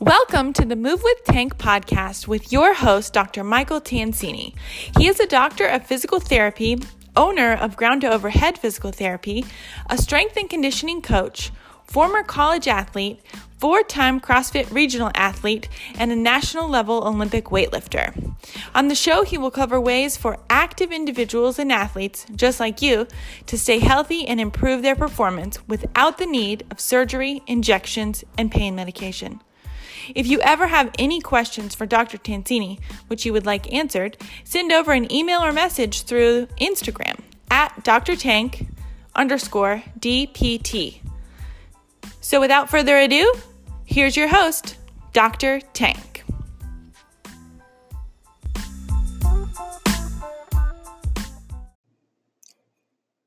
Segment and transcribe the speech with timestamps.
[0.00, 3.42] Welcome to the Move with Tank podcast with your host, Dr.
[3.42, 4.54] Michael Tansini.
[4.98, 6.82] He is a doctor of physical therapy,
[7.16, 9.46] owner of Ground to Overhead Physical Therapy,
[9.88, 11.50] a strength and conditioning coach,
[11.84, 13.22] former college athlete,
[13.56, 15.66] four time CrossFit regional athlete,
[15.98, 18.34] and a national level Olympic weightlifter.
[18.74, 23.06] On the show, he will cover ways for active individuals and athletes, just like you,
[23.46, 28.74] to stay healthy and improve their performance without the need of surgery, injections, and pain
[28.74, 29.40] medication.
[30.14, 32.18] If you ever have any questions for Dr.
[32.18, 37.18] Tansini, which you would like answered, send over an email or message through Instagram
[37.50, 38.14] at Dr.
[38.14, 38.66] Tank
[39.14, 41.00] underscore DPT.
[42.20, 43.34] So without further ado,
[43.84, 44.76] here's your host,
[45.12, 45.60] Dr.
[45.72, 46.24] Tank.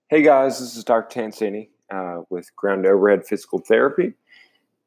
[0.10, 1.20] Hey guys, this is Dr.
[1.20, 4.14] Tansini uh, with Ground Overhead Physical Therapy.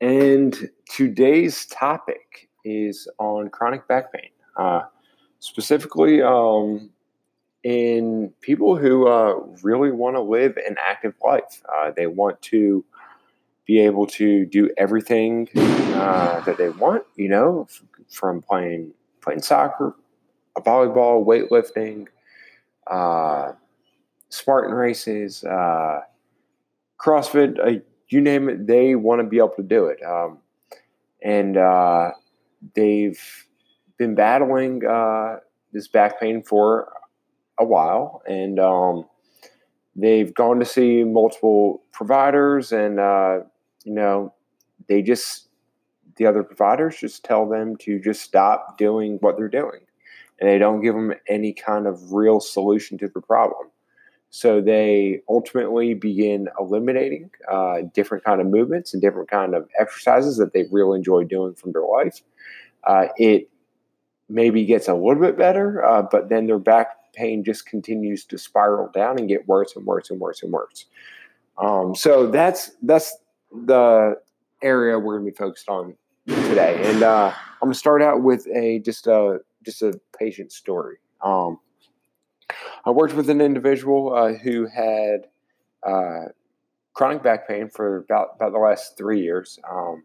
[0.02, 4.82] And today's topic is on chronic back pain, uh,
[5.38, 6.90] specifically um,
[7.62, 11.62] in people who uh, really want to live an active life.
[11.72, 12.84] Uh, they want to
[13.64, 19.40] be able to do everything uh, that they want, you know, f- from playing playing
[19.40, 19.94] soccer,
[20.58, 22.08] volleyball, weightlifting,
[22.88, 23.52] uh,
[24.30, 26.00] Spartan races, uh,
[27.00, 30.02] CrossFit you name it, they want to be able to do it.
[30.04, 30.38] Um,
[31.22, 32.10] and uh,
[32.74, 33.20] they've
[33.96, 35.36] been battling uh,
[35.72, 36.92] this back pain for
[37.58, 39.06] a while, and um,
[39.94, 43.40] they've gone to see multiple providers, and uh,
[43.84, 44.34] you know,
[44.88, 45.48] they just
[46.16, 49.80] the other providers just tell them to just stop doing what they're doing,
[50.40, 53.68] and they don't give them any kind of real solution to the problem.
[54.34, 60.38] So they ultimately begin eliminating uh, different kind of movements and different kind of exercises
[60.38, 62.22] that they really enjoy doing from their life.
[62.84, 63.50] Uh, it
[64.30, 68.38] maybe gets a little bit better, uh, but then their back pain just continues to
[68.38, 70.86] spiral down and get worse and worse and worse and worse.
[71.58, 73.14] Um, so that's that's
[73.66, 74.18] the
[74.62, 75.94] area we're going to be focused on
[76.26, 80.52] today, and uh, I'm going to start out with a just a just a patient
[80.52, 80.96] story.
[81.20, 81.60] Um,
[82.84, 85.28] I worked with an individual uh, who had
[85.86, 86.28] uh,
[86.94, 89.58] chronic back pain for about, about the last three years.
[89.70, 90.04] Um,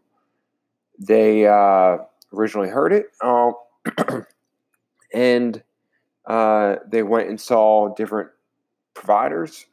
[0.98, 1.98] they uh,
[2.32, 3.54] originally heard it, um,
[5.14, 5.62] and
[6.26, 8.30] uh, they went and saw different
[8.94, 9.66] providers,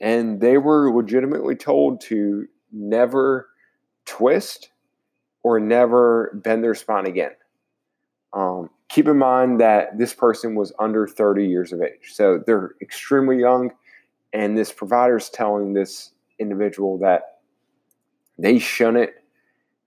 [0.00, 3.48] and they were legitimately told to never
[4.06, 4.70] twist
[5.42, 7.32] or never bend their spine again.
[8.32, 12.12] Um, keep in mind that this person was under 30 years of age.
[12.12, 13.70] So they're extremely young.
[14.32, 17.38] And this provider is telling this individual that
[18.36, 19.10] they shouldn't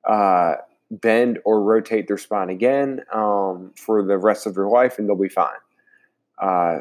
[0.10, 0.56] uh,
[0.90, 5.16] bend or rotate their spine again um, for the rest of their life and they'll
[5.16, 5.52] be fine.
[6.42, 6.80] Uh,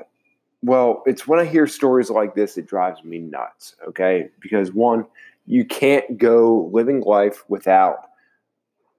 [0.62, 4.28] well, it's when I hear stories like this, it drives me nuts, okay?
[4.40, 5.06] Because one,
[5.46, 8.10] you can't go living life without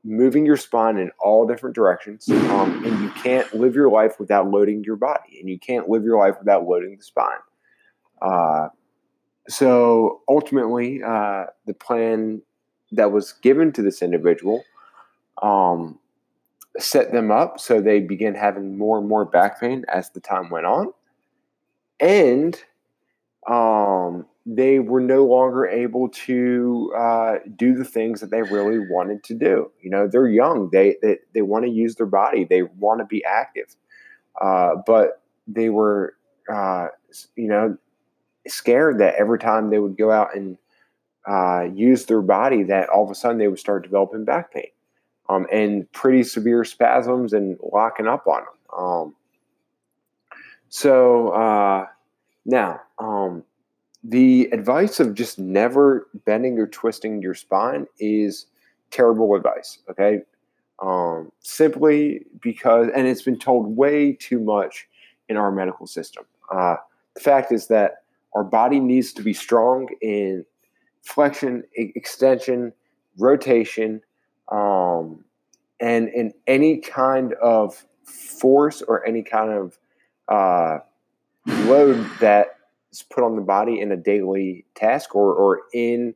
[0.04, 2.30] moving your spine in all different directions.
[2.30, 6.04] Um, and you can't live your life without loading your body, and you can't live
[6.04, 7.40] your life without loading the spine.
[8.22, 8.70] Uh,
[9.48, 12.42] so ultimately, uh, the plan
[12.92, 14.64] that was given to this individual
[15.42, 16.00] um,
[16.80, 20.50] set them up so they began having more and more back pain as the time
[20.50, 20.94] went on.
[22.00, 22.60] And
[23.48, 29.24] um, they were no longer able to uh, do the things that they really wanted
[29.24, 29.72] to do.
[29.82, 30.70] You know, they're young.
[30.70, 32.44] They they, they want to use their body.
[32.44, 33.76] They want to be active,
[34.42, 36.16] uh, but they were,
[36.52, 36.88] uh,
[37.36, 37.78] you know,
[38.48, 40.58] scared that every time they would go out and
[41.26, 44.68] uh, use their body, that all of a sudden they would start developing back pain,
[45.30, 48.78] um, and pretty severe spasms and locking up on them.
[48.78, 49.16] Um,
[50.68, 51.86] so uh,
[52.46, 52.82] now.
[53.00, 53.46] Um,
[54.04, 58.48] the advice of just never bending or twisting your spine is
[58.92, 59.80] terrible advice.
[59.90, 60.20] Okay.
[60.82, 64.88] Um, simply because, and it's been told way too much
[65.30, 66.26] in our medical system.
[66.52, 66.76] Uh,
[67.16, 68.04] the fact is that
[68.36, 70.46] our body needs to be strong in
[71.04, 72.74] flexion, extension,
[73.18, 74.02] rotation,
[74.52, 75.24] um,
[75.80, 79.80] and in any kind of force or any kind of
[80.28, 80.80] uh,
[81.46, 82.58] load that
[83.02, 86.14] put on the body in a daily task or, or in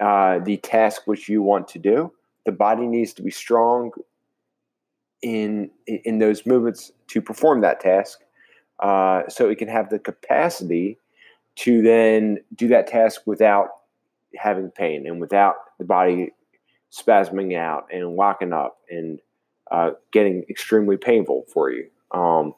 [0.00, 2.12] uh, the task which you want to do.
[2.46, 3.92] The body needs to be strong
[5.22, 8.20] in in those movements to perform that task,
[8.80, 10.98] uh, so it can have the capacity
[11.56, 13.68] to then do that task without
[14.36, 16.32] having pain and without the body
[16.92, 19.20] spasming out and locking up and
[19.70, 21.88] uh, getting extremely painful for you.
[22.12, 22.54] Um,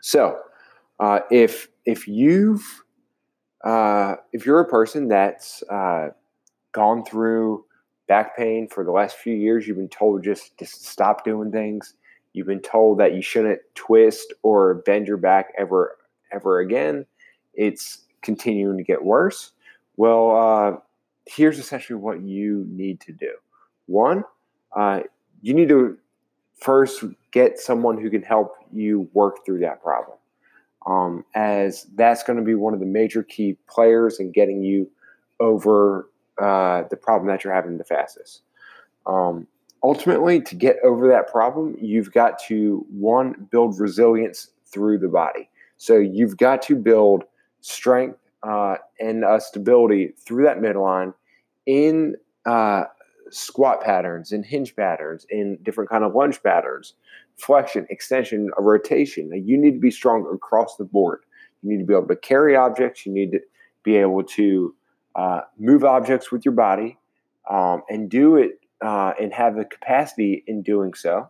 [0.00, 0.38] so,
[1.00, 2.84] uh, if if you've
[3.64, 6.10] uh, if you're a person that's uh,
[6.72, 7.64] gone through
[8.06, 11.94] back pain for the last few years, you've been told just to stop doing things.
[12.34, 15.96] You've been told that you shouldn't twist or bend your back ever
[16.30, 17.06] ever again.
[17.54, 19.52] It's continuing to get worse.
[19.96, 20.76] Well, uh,
[21.24, 23.32] here's essentially what you need to do.
[23.86, 24.24] One,
[24.76, 25.00] uh,
[25.40, 25.96] you need to
[26.60, 30.17] first get someone who can help you work through that problem,
[30.88, 34.90] um, as that's going to be one of the major key players in getting you
[35.38, 36.08] over
[36.40, 38.40] uh, the problem that you're having the fastest.
[39.06, 39.46] Um,
[39.82, 45.50] ultimately, to get over that problem, you've got to one build resilience through the body.
[45.76, 47.24] So you've got to build
[47.60, 51.12] strength uh, and uh, stability through that midline
[51.66, 52.84] in uh,
[53.30, 56.94] squat patterns, in hinge patterns, in different kind of lunge patterns,
[57.38, 59.30] flexion, extension, a rotation.
[59.44, 61.20] You need to be strong across the board.
[61.62, 63.06] You need to be able to carry objects.
[63.06, 63.40] You need to
[63.82, 64.74] be able to
[65.14, 66.98] uh, move objects with your body
[67.50, 71.28] um, and do it uh, and have the capacity in doing so,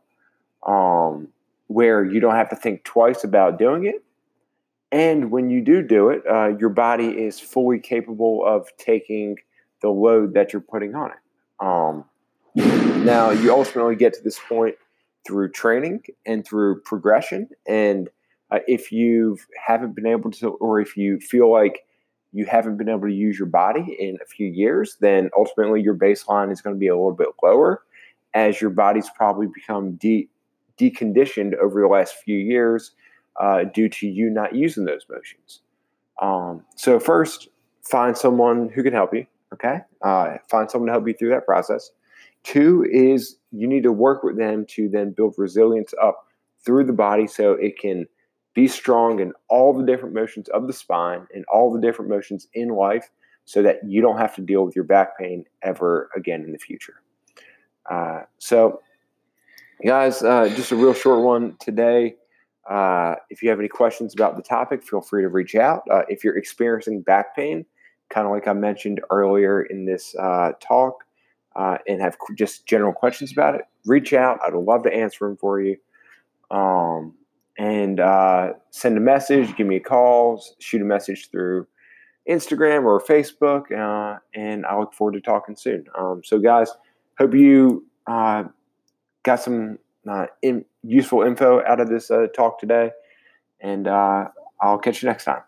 [0.67, 1.29] um,
[1.69, 4.03] where you don't have to think twice about doing it
[4.91, 9.37] and when you do do it, uh, your body is fully capable of taking
[9.83, 11.17] the load that you're putting on it.
[11.61, 12.05] Um,
[13.05, 14.77] now, you ultimately get to this point
[15.29, 17.51] through training and through progression.
[17.69, 18.09] And
[18.51, 21.85] uh, if you haven't been able to, or if you feel like
[22.33, 25.95] you haven't been able to use your body in a few years, then ultimately your
[25.95, 27.83] baseline is going to be a little bit lower
[28.33, 30.29] as your body's probably become de-
[30.79, 32.93] deconditioned over the last few years
[33.39, 35.61] uh, due to you not using those motions.
[36.23, 37.49] Um, so first,
[37.85, 39.27] find someone who can help you.
[39.53, 41.91] Okay, uh, find someone to help you through that process.
[42.45, 46.27] Two is you need to work with them to then build resilience up
[46.65, 48.07] through the body so it can
[48.55, 52.49] be strong in all the different motions of the spine and all the different motions
[52.55, 53.11] in life
[53.45, 56.59] so that you don't have to deal with your back pain ever again in the
[56.59, 57.01] future.
[57.89, 58.83] Uh, so,
[59.87, 62.17] guys, uh, just a real short one today.
[62.69, 65.83] Uh, if you have any questions about the topic, feel free to reach out.
[65.91, 67.65] Uh, if you're experiencing back pain,
[68.11, 71.05] kind of like I mentioned earlier in this uh, talk,
[71.59, 74.39] uh, and have just general questions about it, reach out.
[74.47, 75.77] I'd love to answer them for you.
[76.51, 77.15] Um,
[77.59, 81.67] and uh, send a message, give me a call, shoot a message through
[82.31, 85.87] Instagram or Facebook, uh, and I look forward to talking soon.
[85.99, 86.71] Um, so, guys,
[87.19, 89.79] hope you got some
[90.43, 92.91] in, useful info out of this uh, talk today.
[93.61, 94.29] And uh,
[94.61, 95.48] I'll catch you next time.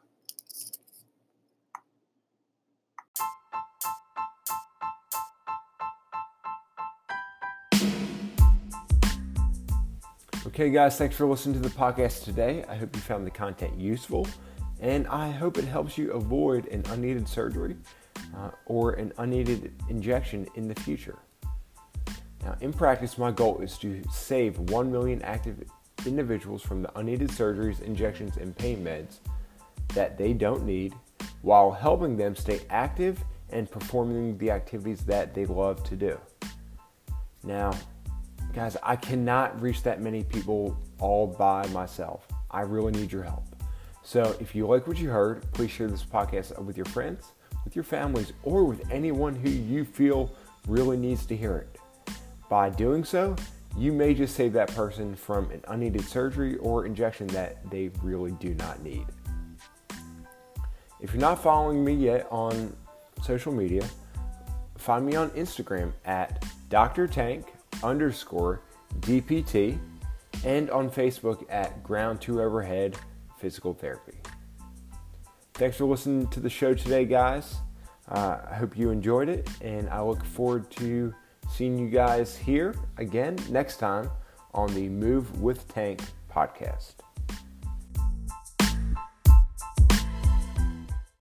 [10.61, 12.67] Okay, guys, thanks for listening to the podcast today.
[12.69, 14.29] I hope you found the content useful,
[14.79, 17.77] and I hope it helps you avoid an unneeded surgery
[18.37, 21.19] uh, or an unneeded injection in the future.
[22.45, 25.65] Now, in practice, my goal is to save 1 million active
[26.05, 29.21] individuals from the unneeded surgeries, injections, and pain meds
[29.95, 30.95] that they don't need
[31.41, 36.21] while helping them stay active and performing the activities that they love to do.
[37.45, 37.73] Now,
[38.53, 42.27] guys, I cannot reach that many people all by myself.
[42.51, 43.45] I really need your help.
[44.03, 47.33] So, if you like what you heard, please share this podcast with your friends,
[47.65, 50.35] with your families, or with anyone who you feel
[50.67, 51.79] really needs to hear it.
[52.49, 53.37] By doing so,
[53.77, 58.33] you may just save that person from an unneeded surgery or injection that they really
[58.33, 59.07] do not need.
[61.01, 62.77] If you're not following me yet on
[63.23, 63.85] social media,
[64.77, 67.07] find me on Instagram at Dr.
[67.07, 67.50] Tank
[67.83, 68.63] underscore
[69.01, 69.79] DPT
[70.45, 72.97] and on Facebook at Ground to Overhead
[73.39, 74.19] Physical Therapy.
[75.55, 77.57] Thanks for listening to the show today, guys.
[78.09, 81.15] Uh, I hope you enjoyed it, and I look forward to
[81.51, 84.09] Seeing you guys here again next time
[84.55, 86.95] on the Move with Tank podcast.